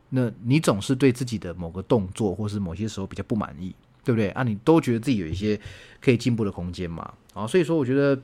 [0.09, 3.75] 那你总是对自己的某个动作或是某些时候比较不满意。
[4.09, 4.43] 对不对啊？
[4.43, 5.61] 你都觉得自己有一些
[6.01, 7.13] 可以进步的空间嘛？
[7.35, 8.19] 啊，所以说我觉得，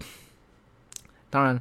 [1.29, 1.61] 当然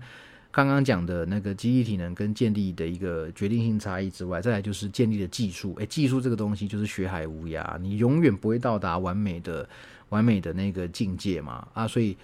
[0.49, 5.75] 刚刚讲的那个记忆体能跟建立的一个决定性差异之外，再来就是建立的技术。
[5.77, 9.67] 诶，技术这个东西就是学海无涯，你永远不会到达完美的
[10.07, 11.67] 完美的那个境界嘛？
[11.73, 12.15] 啊，所以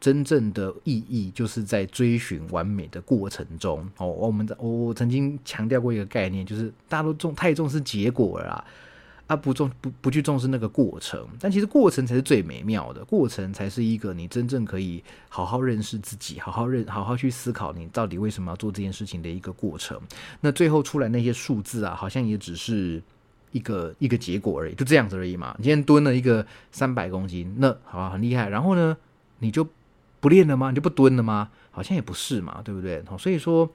[0.00, 3.86] 真正的意义就是在追寻完美的过程中。
[3.98, 8.64] 哦，我们我我曾经强调过一个概念，就是大家都重太重视结果了啦。
[9.32, 19.98] 他不重不不去重视那个过程，但其实过程才是最美妙的，过程才是一个你真正可以好好认识自己，好好认好好去思考你到底为什么要做这件事情的一个过程。
[20.42, 23.02] 那最后出来那些数字啊，好像也只是
[23.52, 25.54] 一个一个结果而已，就这样子而已嘛。
[25.56, 28.94] 你今天蹲了一个三百公斤，那好很厉害，然后呢，
[29.38, 29.66] 你就
[30.20, 30.68] 不练了吗？
[30.68, 31.48] 你就不蹲了吗？
[31.70, 33.02] 好像也不是嘛，对不对？
[33.18, 33.70] 所以说。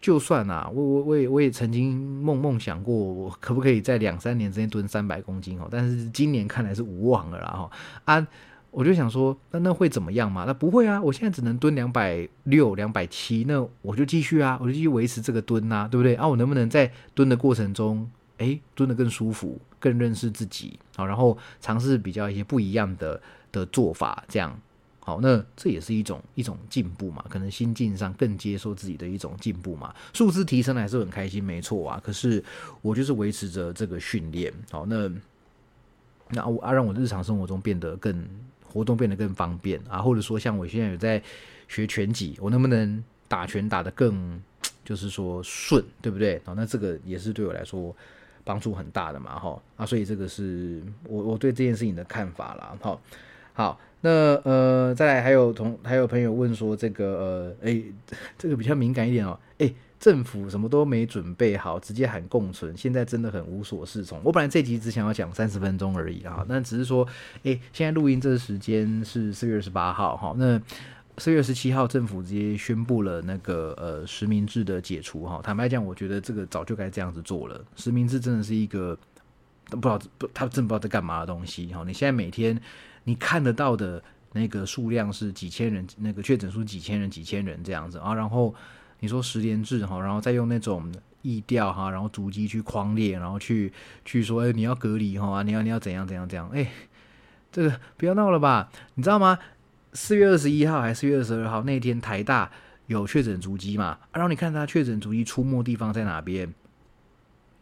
[0.00, 5.66] 就算啊，我我我也我也曾经梦梦想过，我可不可以在两三年之间蹲三百公斤哦？
[5.70, 7.70] 但是今年看来是无望了啦哈
[8.04, 8.26] 啊！
[8.70, 10.44] 我就想说，那那会怎么样嘛？
[10.46, 16.28] 那不会啊，我现在只能蹲两百六、两百七，那我就继续啊，我就继续维持这个蹲啊，对不对啊？
[16.28, 18.06] 我能不能在蹲的过程中，
[18.36, 23.18] 哎，蹲的更舒服，更认识自己好，然后尝试比较一些不一样的
[23.50, 24.54] 的做法，这样。
[25.06, 29.94] 好，那这也是一种一种进步嘛，可能心境上更接受自己的一种进步嘛。
[30.12, 32.02] 数字提升还是很开心，没错啊。
[32.04, 32.42] 可是
[32.82, 35.08] 我就是维持着这个训练，好，那
[36.30, 38.26] 那我啊让我日常生活中变得更
[38.64, 41.22] 活动变得更方便啊，或者说像我现在有在
[41.68, 44.42] 学拳击，我能不能打拳打得更
[44.84, 46.42] 就是说顺，对不对？
[46.44, 47.94] 好，那这个也是对我来说
[48.42, 53.00] 帮助很大的嘛，哈啊，所以这个是我我对这件事情的看法啦，好，
[53.56, 53.80] 好。
[54.02, 54.10] 那
[54.44, 57.82] 呃，再来还有同还有朋友问说，这个呃，哎，
[58.38, 64.20] 这个比较敏感一点哦，哎，政府什么都没准备好，直接喊共存，现在真的很无所适从。
[64.22, 67.04] 我本来这集只想要讲三十分钟而已啊，那只是说，
[67.42, 70.60] 哎，现在录音这个时间是四月二十八号哈，那
[71.18, 75.40] 四月二十七号政府直接宣布了那个呃实名制的解除哈。
[75.42, 78.96] 坦白讲，我觉得这个早就该这样子做了，实名制真的是一个
[79.70, 81.82] 不知道不他真不知道在干嘛的东西哈。
[81.84, 82.60] 你现在每天。
[83.06, 88.12] 你看得到的那个数量是几千人，那个确诊数几千人、几千人这样子啊。
[88.12, 88.52] 然后
[88.98, 90.92] 你说十连制哈，然后再用那种
[91.22, 93.72] 疫调哈，然后主机去框列，然后去
[94.04, 96.68] 去说，哎，你要隔离哈，你要你要怎样怎样怎样，哎，
[97.52, 98.68] 这个不要闹了吧？
[98.94, 99.38] 你知道吗？
[99.92, 102.50] 四月二十一号还是四月二十二号那天，台大
[102.86, 103.98] 有确诊足迹嘛？
[104.12, 106.52] 然后你看他确诊足迹出没地方在哪边？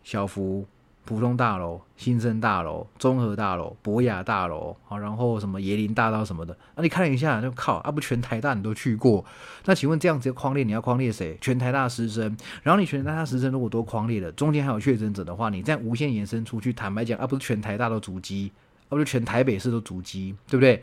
[0.03, 0.67] 小福。
[1.05, 9.25] 普通大楼、新生大楼、综合大楼、博雅大楼，好，然后什么椰林大道什么的，啊，你看了一下，就靠，啊，不全台大你都去过，
[9.67, 11.37] 那请问这样子框列，你要框列谁？
[11.41, 18.51] 全台大师生，然后你全台大师生如果都框列了，中间还有确诊者的话，你这样无限延伸出去，坦白讲，啊，不是全台大都足迹，
[18.89, 20.83] 啊，不是全台北市都足迹，对不对？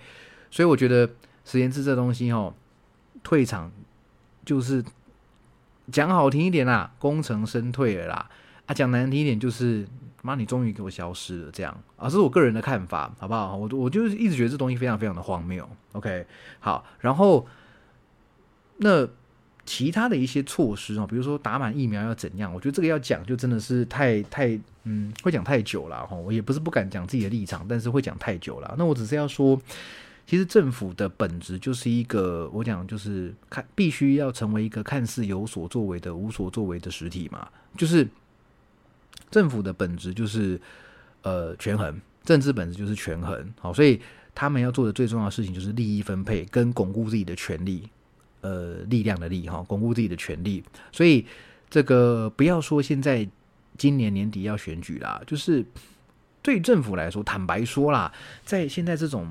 [0.52, 1.10] 所以我觉得
[1.46, 2.54] 实验室这东西，哦，
[3.24, 3.72] 退场
[4.46, 4.84] 就是
[5.92, 8.30] 讲好听一点啦，功成身退了啦，
[8.74, 9.88] 讲难听一点就是。
[10.24, 13.58] 妈，你终于给我消失了，这样啊，这是我个人的看法，好不好？
[13.58, 15.68] 我我就是一直觉得这东西非常非常的荒谬。
[15.94, 16.28] OK，
[16.60, 17.48] 好，然后
[18.78, 19.08] 那
[19.66, 22.54] 其他的一些措施啊，比如说打满疫苗要怎样？
[22.54, 26.16] 我觉得这个要讲就真的是太太嗯，会讲太久了哈。
[26.16, 28.76] 我也不是不敢讲自己的立场，但是会讲太久了。
[28.78, 29.60] 那我只是要说，
[30.28, 38.08] 其实政府的本质就是一个，我讲就是看必须要成为一个看似有所作为的无所作为的实体嘛，就是。
[39.32, 40.60] 政府的本质就是，
[41.24, 41.91] 呃，权衡；
[42.26, 43.54] 政治本质就是权衡。
[43.60, 44.00] 好，所以
[44.36, 47.88] 他们要做的最重要的事情就是利益分配跟巩固自己的权利，
[48.41, 50.62] 呃，力量的力哈，巩固自己的权利。
[50.91, 51.26] 所以
[51.70, 53.26] 这个不要说现在
[53.78, 55.65] 今年年底要选举啦，就是
[56.41, 58.12] 对政府来说，坦白说啦，
[58.44, 59.28] 在现在这种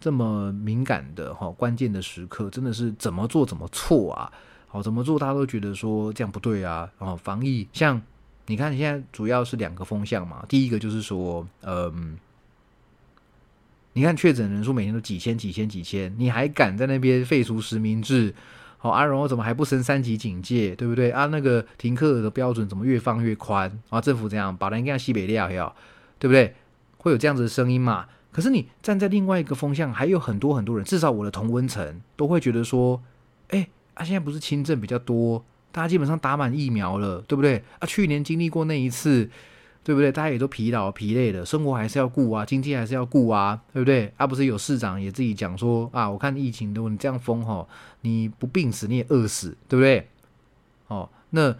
[0.00, 4.32] 这么敏感的哈关键的时刻，真的是怎么做怎么错啊！
[4.66, 6.90] 好，怎么做大家都觉得说这样不对啊！
[6.98, 8.02] 哦，防疫像。
[8.46, 10.44] 你看，你现在主要是两个风向嘛。
[10.48, 12.16] 第一个就是说，嗯，
[13.94, 18.34] 你看确诊人数每天都几千、几千、几千，你还敢在那边废除实名制？
[18.78, 20.76] 好，阿荣怎么还不升三级警戒？
[20.76, 21.10] 对不对？
[21.10, 23.80] 啊，那个停课的标准怎么越放越宽？
[23.88, 25.74] 啊，政府这样把人家西北料要，
[26.18, 26.54] 对不对？
[26.98, 28.06] 会有这样子的声音嘛？
[28.30, 33.02] 可是你站在另外一个风向，还有很多很多人，至少我的同温层都会觉得说，
[33.48, 35.42] 哎，啊，现在不是轻症比较多？
[35.72, 37.62] 大家基本上打满疫苗了，对不对？
[37.78, 39.28] 啊，去年经历过那一次，
[39.84, 40.10] 对不对？
[40.10, 44.10] 大家也都疲劳疲累的，生活还是要顾啊，经济还是要顾啊，对不对？
[44.16, 47.66] 啊，不是有市长也自己讲说啊，我看疫情都你这样封哈，
[48.00, 50.08] 你不病死你也饿死，对不对？
[50.88, 51.54] 哦，那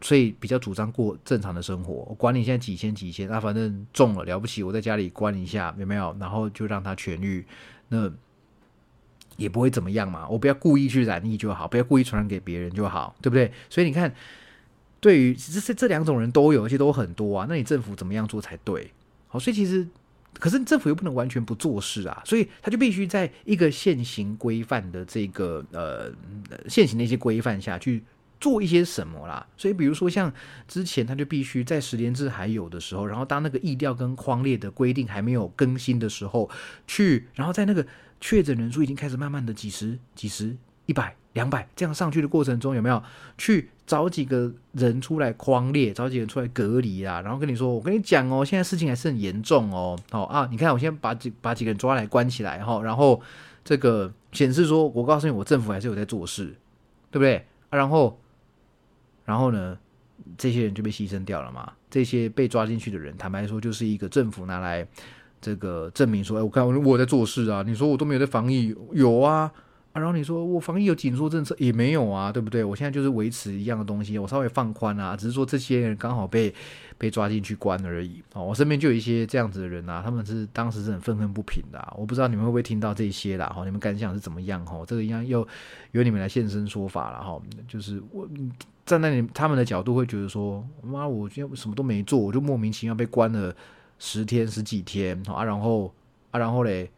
[0.00, 6.16] 所以比较主张过正常的生活，我管你现在几千几千，那反正中了了不起，我在家里关一下有没有？
[6.18, 7.46] 然后就让他痊愈，
[7.88, 8.12] 那。
[9.36, 13.52] 也不会怎么样嘛，我不要故意去染疫就好，不要故意传染给别人就好，对不对？
[13.68, 14.12] 所以你看，
[14.98, 17.46] 对于这这这两种人都有，而且都很多啊。
[17.48, 18.90] 那你政府怎么样做才对？
[19.28, 19.86] 好，所以其实，
[20.38, 26.10] 可是政府又不能完全不做事啊，所以他就必须在一个现行规范的这个呃
[26.68, 28.02] 现行的一些规范下去
[28.40, 29.46] 做一些什么啦。
[29.56, 30.32] 所以比如说像
[30.66, 36.48] 之前他就必须在十连制还有的时候，然后当那个意调跟框列的规定还没有更新的时候，
[36.86, 37.86] 去然后在那个。
[38.20, 43.02] 确诊人数已经开始慢慢的几十、几十、一百、两百这样上去的过程中，有没有
[43.36, 47.20] 去找几个人出来框列，找几个人出来隔离啊？
[47.20, 49.98] 然后跟你说，我跟你讲哦，现在事情还是很严重哦。
[50.12, 53.20] 哦啊，你看我先把几把几个人抓来关起来哈，然后
[53.64, 56.46] 这个显示说，我告诉你，我政府还是有在做事，
[57.10, 57.44] 对不对？
[57.70, 58.18] 然后
[59.24, 59.78] 然后呢，
[60.38, 61.72] 这些人就被牺牲掉了嘛？
[61.90, 64.86] 这些被抓进去的人，坦白说，就是一个政府拿来。
[65.40, 69.50] 这个证明说，哎，我看我在做事啊，你说我都没有在防疫，有啊，
[69.92, 72.64] 啊，然后你说我防疫有紧缩政策也没有啊，对不对？
[72.64, 76.52] 我现在就是维持一样的东西，我稍微放宽啊，只是说这些人刚好被
[76.98, 78.22] 被抓进去关而已。
[78.34, 84.64] 哦，我身边就有一些这样子的人啊，他们是当时是很愤愤不平的，我不知道你们会不会听到这些啦，哈，你们感想是怎么样？
[84.66, 85.46] 哈，这个一样又
[85.92, 88.28] 由你们来现身说法了，哈，就是我
[88.84, 93.54] 站在你他们的角度会觉得说，妈，我今天什么都没做，我就莫名其妙被关了。
[93.98, 95.92] 十天十几天啊，然后
[96.30, 96.90] 啊，然后嘞，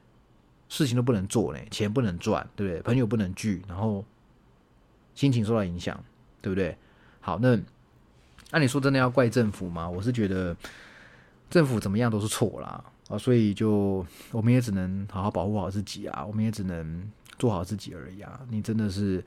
[0.69, 2.83] 事情都不能做嘞，钱不能赚，对不对？
[2.83, 4.05] 朋友不能聚，然后
[5.15, 5.99] 心情受到影响，
[6.41, 6.77] 对不对？
[7.21, 7.59] 好，那
[8.51, 9.89] 那你说真的要怪政府吗？
[9.89, 10.57] 我是觉得
[11.51, 18.41] 政府怎么样都是错啦啊，所以就我们也只能好好保护好自己啊，我们也只能做好自己而已啊。
[18.51, 19.25] 你真的是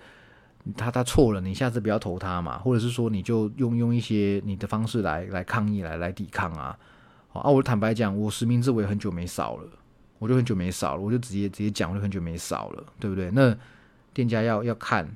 [0.76, 6.78] 他他错了，你下次不要投他嘛，或者是说你就用用一些你的方式来来抗议，来来抵抗啊。
[7.34, 9.70] 啊，我坦白讲，我实名制我也很久没扫了，
[10.20, 13.32] 我就很久没扫了，我就直接直接讲，我就很久没扫了，对不对？
[13.32, 13.56] 那
[14.14, 15.10] 店家要要看，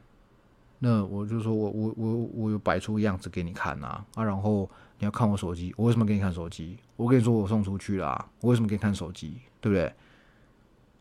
[0.79, 6.77] 那我就说我我我我有摆出样子给你看啊啊，然后你要看我手机，我为什么给你看手机？
[6.95, 9.37] 我跟你说我送出去了，我为什么给你看手机？
[9.59, 9.91] 对不对？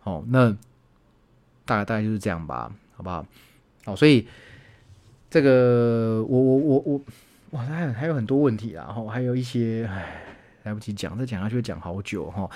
[0.01, 0.51] 好，那
[1.65, 3.25] 大概大概就是这样吧，好不好？
[3.85, 4.27] 好，所以
[5.31, 7.01] 这个我我我我
[7.51, 10.34] 哇，还还有很多问题啊，然后还有一些，唉，
[10.65, 12.51] 来不及讲，再讲下去会讲好久哈。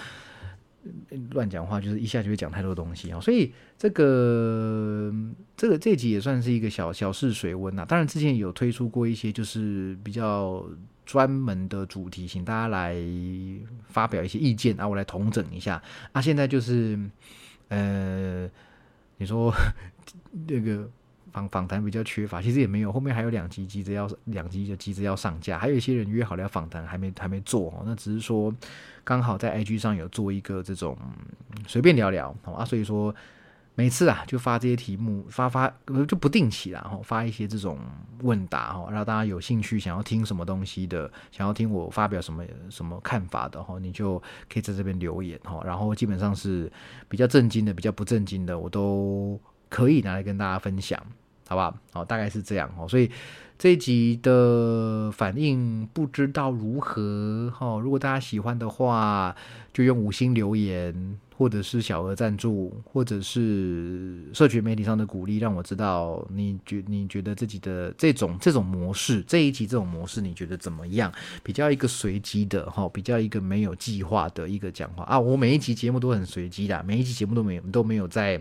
[1.30, 5.12] 乱讲话就是一下就会讲太多东西啊，所以这个
[5.56, 7.84] 这个这集也算是一个小小试水温呐。
[7.86, 10.64] 当然之前有推出过一些就是比较
[11.04, 12.96] 专门的主题，请大家来
[13.88, 15.82] 发表一些意见啊，我来统整一下
[16.12, 16.22] 啊。
[16.22, 16.98] 现在就是
[17.68, 18.48] 呃，
[19.18, 19.52] 你说
[20.46, 20.88] 那个。
[21.32, 27.82] 访访谈比较缺乏，其实也没有，后面还有两集急着要两集的急着要上架，还有一些人约好了要访谈，还没还没做哦。
[27.84, 28.54] 那只是说
[29.04, 30.96] 刚好在 IG 上有做一个这种
[31.66, 33.14] 随便聊聊啊，所以说
[33.74, 35.72] 每次啊就发这些题目，发发
[36.08, 37.78] 就不定期啦，哈，发一些这种
[38.22, 44.18] 问答哈，让大家有兴趣想要听什么东西的，想要听我发表什么什么看法的哈，你就
[44.48, 45.62] 可以在这边留言哈。
[45.64, 46.70] 然后基本上是
[47.08, 49.40] 比较震惊的，比较不震惊的，我都。
[49.68, 51.00] 可以拿来跟大家分享，
[51.46, 51.76] 好不好？
[51.92, 52.88] 好，大概是这样哦。
[52.88, 53.10] 所以
[53.58, 57.78] 这一集的反应不知道如何哈。
[57.78, 59.34] 如果大家喜欢的话，
[59.72, 71.12] 就用五星留言，或者是小额赞助，或者是社群媒体上的鼓励，让我知道你觉你觉得自己的这种这种模式，这一集这种模式你觉得怎么样？
[71.42, 75.18] 比较一个随机的哈，比较一个没有计划的一个讲话啊。
[75.18, 78.40] 我每一集节目都很随机的，每一集节目都没有都没有在。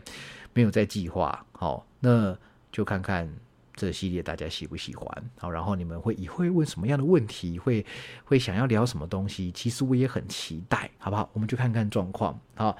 [0.58, 2.36] 没有在计划，好，那
[2.72, 3.32] 就看看
[3.76, 7.86] 这系列大家喜不喜欢，好，然后你们会以会问什么样的问题，会
[8.26, 11.30] 会想要聊什么东西，其实我也很期待，好不好？
[11.34, 12.76] 我们就看看状况，好。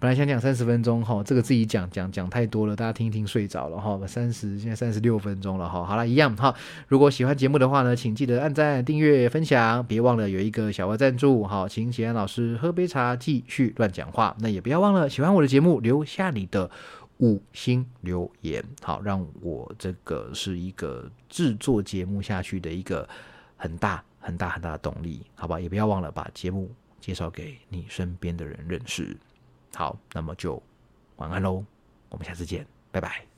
[0.00, 4.00] 本来想讲三十分钟哈，这个自己讲讲讲太多了，大家听一听睡着了哈。
[4.06, 6.54] 三十现在三十六分钟了哈，好了，一样哈。
[6.88, 11.44] 如果喜欢节目的话呢，请记得按赞、订阅、分享，别忘了有一个小额赞助。
[11.44, 14.34] 好，请喜安老师喝杯茶，继续乱讲话。
[14.40, 16.70] 那也不要忘了喜欢我的节目，留下你的
[17.20, 23.08] 五星留言，好，让我这个是一个制作节目下去的一个
[23.56, 25.60] 很大很大很大的动力，好吧？
[25.60, 29.16] 也不要忘了把节目介绍给你身边的人认识。
[29.74, 30.62] 好，那么就
[31.16, 31.64] 晚安喽，
[32.08, 33.29] 我们下次见，拜拜。